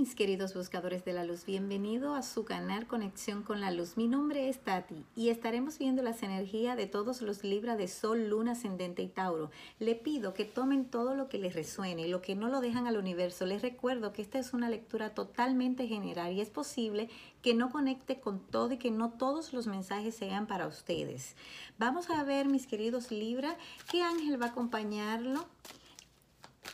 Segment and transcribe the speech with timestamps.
[0.00, 3.98] mis queridos buscadores de la luz, bienvenido a su canal Conexión con la Luz.
[3.98, 8.30] Mi nombre es Tati y estaremos viendo las energías de todos los Libra de Sol,
[8.30, 9.50] Luna, Ascendente y Tauro.
[9.78, 12.86] Le pido que tomen todo lo que les resuene y lo que no lo dejan
[12.86, 13.44] al universo.
[13.44, 17.10] Les recuerdo que esta es una lectura totalmente general y es posible
[17.42, 21.36] que no conecte con todo y que no todos los mensajes sean para ustedes.
[21.78, 23.54] Vamos a ver, mis queridos Libra,
[23.90, 25.44] qué ángel va a acompañarlo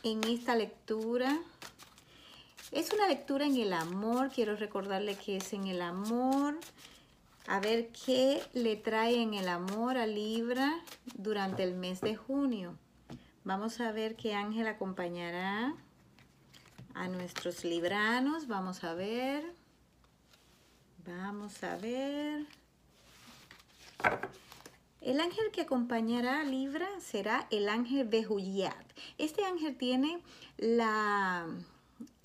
[0.03, 1.37] en esta lectura.
[2.71, 6.59] Es una lectura en el amor, quiero recordarle que es en el amor.
[7.47, 10.81] A ver qué le trae en el amor a Libra
[11.15, 12.77] durante el mes de junio.
[13.45, 15.73] Vamos a ver qué ángel acompañará
[16.93, 18.47] a nuestros libranos.
[18.47, 19.45] Vamos a ver.
[21.05, 22.45] Vamos a ver.
[24.99, 28.85] El ángel que acompañará a Libra será el ángel Behuyat.
[29.17, 30.21] Este ángel tiene
[30.57, 31.47] la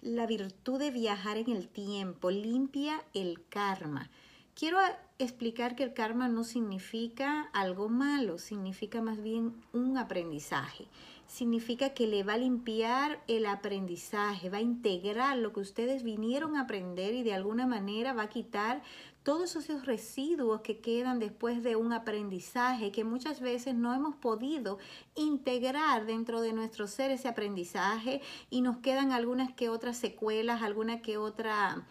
[0.00, 4.10] la virtud de viajar en el tiempo, limpia el karma.
[4.54, 4.78] Quiero
[5.18, 10.88] explicar que el karma no significa algo malo, significa más bien un aprendizaje.
[11.26, 16.56] Significa que le va a limpiar el aprendizaje, va a integrar lo que ustedes vinieron
[16.56, 18.82] a aprender y de alguna manera va a quitar
[19.22, 24.78] todos esos residuos que quedan después de un aprendizaje que muchas veces no hemos podido
[25.14, 31.02] integrar dentro de nuestro ser ese aprendizaje y nos quedan algunas que otras secuelas, alguna
[31.02, 31.86] que otra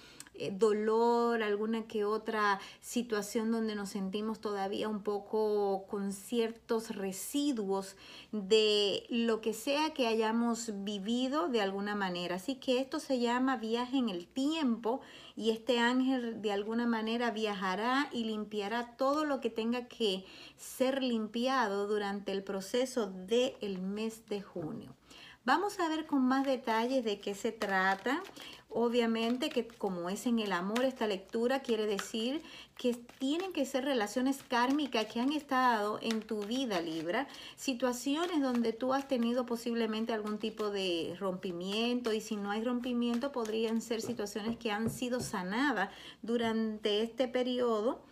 [0.49, 7.95] dolor, alguna que otra situación donde nos sentimos todavía un poco con ciertos residuos
[8.31, 12.35] de lo que sea que hayamos vivido de alguna manera.
[12.37, 15.01] Así que esto se llama viaje en el tiempo
[15.35, 20.25] y este ángel de alguna manera viajará y limpiará todo lo que tenga que
[20.57, 24.95] ser limpiado durante el proceso del mes de junio.
[25.43, 28.21] Vamos a ver con más detalles de qué se trata.
[28.69, 32.43] Obviamente que como es en el amor esta lectura, quiere decir
[32.77, 37.27] que tienen que ser relaciones kármicas que han estado en tu vida, Libra.
[37.55, 43.31] Situaciones donde tú has tenido posiblemente algún tipo de rompimiento y si no hay rompimiento
[43.31, 45.89] podrían ser situaciones que han sido sanadas
[46.21, 48.03] durante este periodo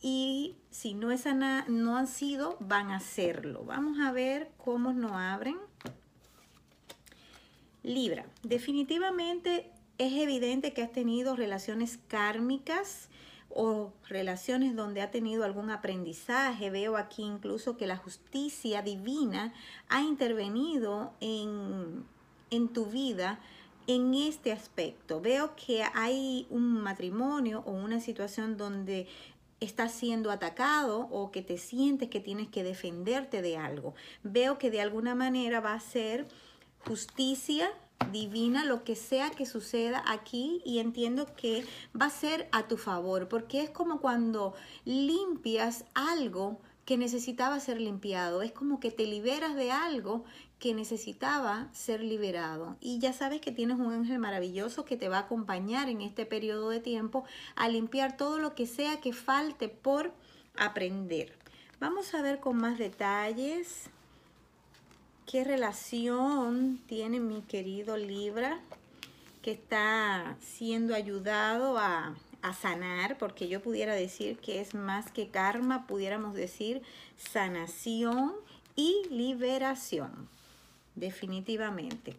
[0.00, 1.24] y si no, es
[1.68, 3.62] no han sido, van a hacerlo.
[3.64, 5.67] Vamos a ver cómo nos abren.
[7.88, 13.08] Libra, definitivamente es evidente que has tenido relaciones kármicas
[13.48, 16.68] o relaciones donde ha tenido algún aprendizaje.
[16.68, 19.54] Veo aquí incluso que la justicia divina
[19.88, 22.04] ha intervenido en,
[22.50, 23.40] en tu vida
[23.86, 25.22] en este aspecto.
[25.22, 29.06] Veo que hay un matrimonio o una situación donde
[29.60, 33.94] estás siendo atacado o que te sientes que tienes que defenderte de algo.
[34.22, 36.28] Veo que de alguna manera va a ser
[36.86, 37.70] justicia
[38.12, 41.64] divina, lo que sea que suceda aquí y entiendo que
[42.00, 47.80] va a ser a tu favor, porque es como cuando limpias algo que necesitaba ser
[47.80, 50.24] limpiado, es como que te liberas de algo
[50.58, 52.76] que necesitaba ser liberado.
[52.80, 56.24] Y ya sabes que tienes un ángel maravilloso que te va a acompañar en este
[56.24, 57.24] periodo de tiempo
[57.56, 60.12] a limpiar todo lo que sea que falte por
[60.56, 61.36] aprender.
[61.78, 63.90] Vamos a ver con más detalles
[65.28, 68.60] qué relación tiene mi querido Libra
[69.42, 72.16] que está siendo ayudado a,
[72.62, 76.80] sanar, porque yo pudiera decir que es más que karma, pudiéramos decir
[77.18, 78.32] sanación
[78.74, 80.30] y liberación,
[80.94, 82.16] definitivamente.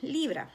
[0.00, 0.48] Libra,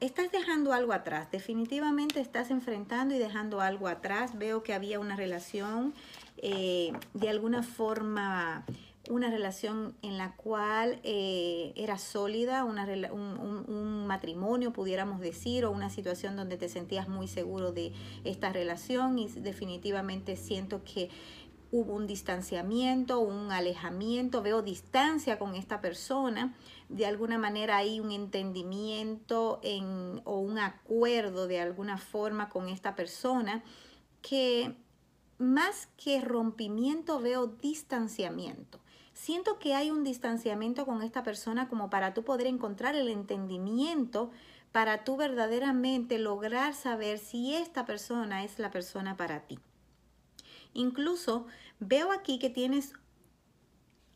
[0.00, 4.38] estás dejando algo atrás, definitivamente estás enfrentando y dejando algo atrás.
[4.38, 5.92] Veo que había una relación
[6.38, 8.64] eh, de alguna forma
[9.08, 15.90] una relación en la cual eh, era sólida, una, un, matrimonio, pudiéramos decir, o una
[15.90, 17.92] situación donde te sentías muy seguro de
[18.24, 21.10] esta relación y definitivamente siento que
[21.72, 26.54] hubo un distanciamiento, un alejamiento, veo distancia con esta persona,
[26.88, 32.94] de alguna manera hay un entendimiento en, o un acuerdo de alguna forma con esta
[32.94, 33.64] persona
[34.22, 34.76] que
[35.38, 38.80] más que rompimiento veo distanciamiento
[39.16, 44.30] siento que hay un distanciamiento con esta persona como para tú poder encontrar el entendimiento,
[44.72, 49.58] para tú verdaderamente lograr saber si esta persona es la persona para ti.
[50.74, 51.46] Incluso
[51.80, 52.92] veo aquí que tienes,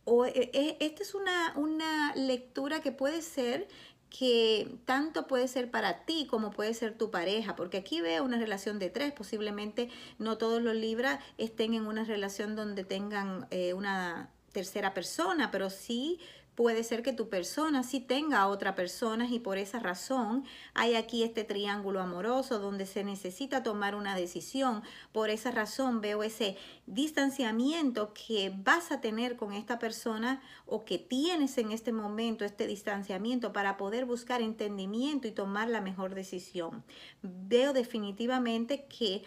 [0.05, 3.69] o, e, e, esta es una, una lectura que puede ser
[4.11, 8.39] que tanto puede ser para ti como puede ser tu pareja, porque aquí veo una
[8.39, 9.89] relación de tres, posiblemente
[10.19, 15.71] no todos los Libras estén en una relación donde tengan eh, una tercera persona, pero
[15.71, 16.19] sí
[16.61, 20.45] puede ser que tu persona sí tenga a otra persona y por esa razón
[20.75, 24.83] hay aquí este triángulo amoroso donde se necesita tomar una decisión.
[25.11, 30.99] Por esa razón veo ese distanciamiento que vas a tener con esta persona o que
[30.99, 36.85] tienes en este momento, este distanciamiento para poder buscar entendimiento y tomar la mejor decisión.
[37.23, 39.23] Veo definitivamente que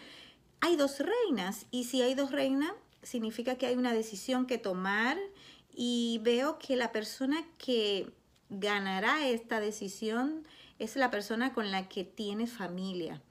[0.60, 2.74] hay dos reinas y si hay dos reinas
[3.04, 5.16] significa que hay una decisión que tomar
[5.72, 8.10] y veo que la persona que
[8.48, 10.46] ganará esta decisión
[10.78, 13.22] es la persona con la que tienes familia,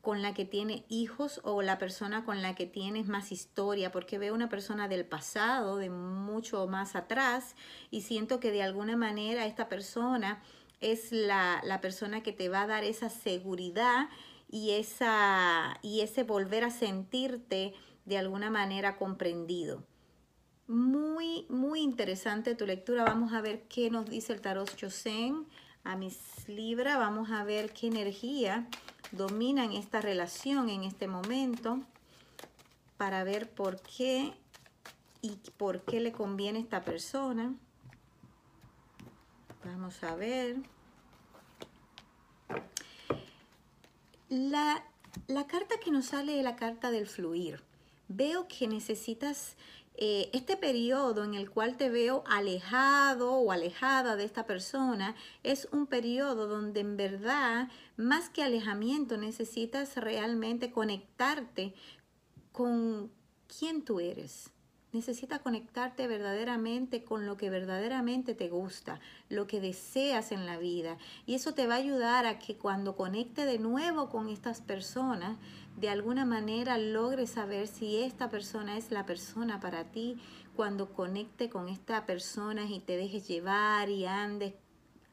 [0.00, 4.18] con la que tiene hijos o la persona con la que tienes más historia, porque
[4.18, 7.54] veo una persona del pasado, de mucho más atrás,
[7.90, 10.42] y siento que de alguna manera esta persona
[10.80, 14.08] es la, la persona que te va a dar esa seguridad
[14.50, 17.72] y, esa, y ese volver a sentirte
[18.04, 19.84] de alguna manera comprendido.
[20.66, 23.04] Muy, muy interesante tu lectura.
[23.04, 25.46] Vamos a ver qué nos dice el tarot Chosen
[25.84, 26.96] a mis Libra.
[26.98, 28.68] Vamos a ver qué energía
[29.10, 31.80] domina en esta relación en este momento
[32.96, 34.32] para ver por qué
[35.20, 37.54] y por qué le conviene esta persona.
[39.64, 40.56] Vamos a ver.
[44.28, 44.84] La,
[45.26, 47.62] la carta que nos sale es la carta del fluir.
[48.14, 49.56] Veo que necesitas
[49.94, 55.68] eh, este periodo en el cual te veo alejado o alejada de esta persona es
[55.72, 61.74] un periodo donde en verdad, más que alejamiento, necesitas realmente conectarte
[62.52, 63.10] con
[63.46, 64.50] quién tú eres.
[64.92, 69.00] Necesitas conectarte verdaderamente con lo que verdaderamente te gusta,
[69.30, 70.98] lo que deseas en la vida.
[71.24, 75.38] Y eso te va a ayudar a que cuando conecte de nuevo con estas personas,
[75.78, 80.18] de alguna manera logres saber si esta persona es la persona para ti,
[80.54, 84.52] cuando conecte con esta persona y te dejes llevar y andes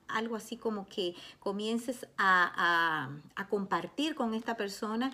[0.10, 5.14] algo así como que comiences a, a, compartir con esta persona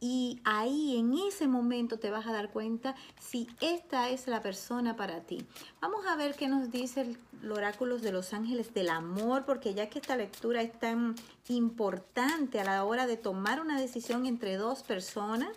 [0.00, 4.96] y ahí en ese momento te vas a dar cuenta si esta es la persona
[4.96, 5.46] para ti.
[5.80, 9.88] Vamos a ver qué nos dice el oráculo de los ángeles del amor, porque ya
[9.88, 11.14] que esta lectura es tan
[11.48, 15.50] importante a la hora de tomar una decisión entre dos personas,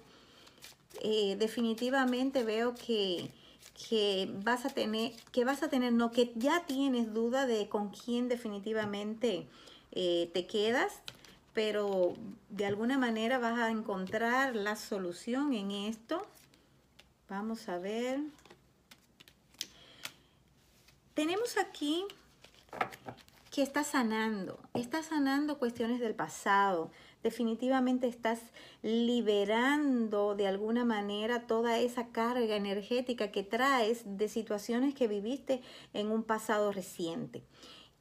[1.01, 3.31] eh, definitivamente veo que,
[3.89, 7.89] que vas a tener, que vas a tener, no, que ya tienes duda de con
[7.89, 9.47] quién definitivamente
[9.91, 11.01] eh, te quedas
[11.59, 12.13] pero
[12.47, 16.25] de alguna manera vas a encontrar la solución en esto.
[17.27, 18.21] Vamos a ver.
[21.15, 22.05] Tenemos aquí
[23.51, 26.91] que está sanando, está sanando cuestiones del pasado.
[27.23, 28.39] Definitivamente estás
[28.81, 35.61] liberando de alguna manera toda esa carga energética que traes de situaciones que viviste
[35.93, 37.43] en un pasado reciente.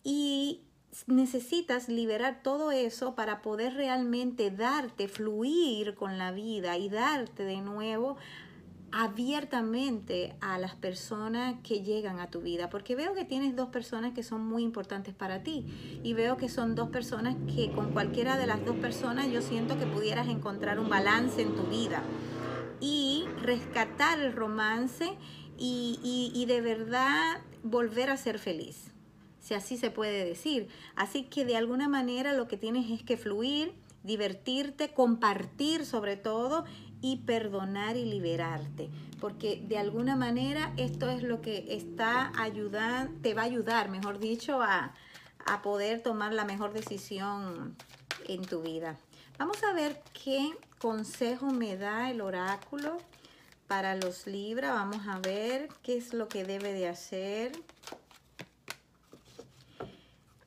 [0.05, 0.61] Y
[1.07, 7.61] necesitas liberar todo eso para poder realmente darte, fluir con la vida y darte de
[7.61, 8.17] nuevo
[8.91, 14.15] abiertamente a las personas que llegan a tu vida, porque veo que tienes dos personas
[14.15, 15.67] que son muy importantes para ti
[16.03, 19.79] y veo que son dos personas que con cualquiera de las dos personas yo siento
[19.79, 22.03] que pudieras encontrar un balance en tu vida
[22.81, 25.19] y rescatar el romance
[25.59, 28.95] y, y de verdad volver a ser feliz
[29.49, 30.69] si así se puede decir.
[30.95, 36.67] Así que de alguna manera lo que tienes es que fluir, divertirte, compartir sobre todo
[37.01, 38.91] y perdonar y liberarte.
[39.19, 44.19] Porque de alguna manera esto es lo que está ayudando, te va a ayudar, mejor
[44.19, 44.93] dicho, a,
[45.47, 47.75] a poder tomar la mejor decisión
[48.27, 48.99] en tu vida.
[49.39, 52.99] Vamos a ver qué consejo me da el oráculo
[53.67, 54.75] para los Libra.
[54.75, 57.53] Vamos a ver qué es lo que debe de hacer.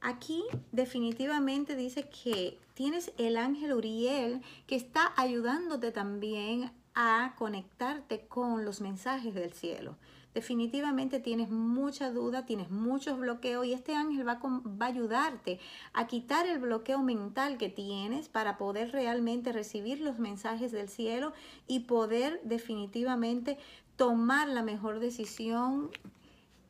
[0.02, 8.66] Aquí definitivamente dice que tienes el ángel Uriel que está ayudándote también a conectarte con
[8.66, 9.96] los mensajes del cielo.
[10.34, 15.60] Definitivamente tienes mucha duda, tienes muchos bloqueos y este ángel va, a ayudarte
[15.94, 21.34] a quitar el bloqueo mental que tienes para poder realmente recibir los mensajes del cielo
[21.68, 23.58] y poder definitivamente
[23.98, 25.92] tomar la mejor decisión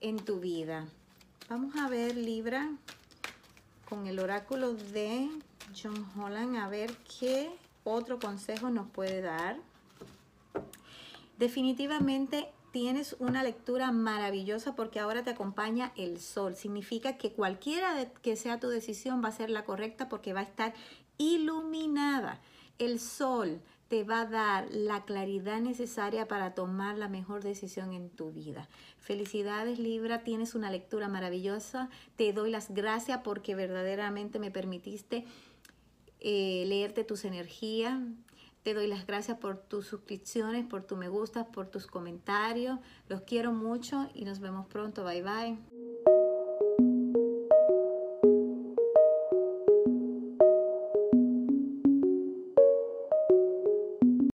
[0.02, 0.88] en tu vida.
[1.48, 2.72] Vamos a ver Libra
[3.92, 5.30] con el oráculo de
[5.76, 7.52] John Holland a ver qué
[7.84, 9.58] otro consejo nos puede dar.
[11.38, 16.56] Definitivamente tienes una lectura maravillosa porque ahora te acompaña el sol.
[16.56, 20.44] Significa que cualquiera que sea tu decisión va a ser la correcta porque va a
[20.44, 20.74] estar
[21.18, 22.40] iluminada.
[22.80, 23.60] El sol
[23.92, 28.70] te va a dar la claridad necesaria para tomar la mejor decisión en tu vida.
[29.00, 31.90] Felicidades Libra, tienes una lectura maravillosa.
[32.16, 35.26] Te doy las gracias porque verdaderamente me permitiste
[36.22, 38.00] eh, leerte tus energías.
[38.64, 42.80] Te doy las gracias por tus suscripciones, por tu me gusta, por tus comentarios.
[43.10, 45.04] Los quiero mucho y nos vemos pronto.
[45.04, 45.91] Bye bye.